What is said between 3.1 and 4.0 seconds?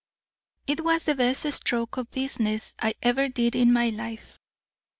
did in my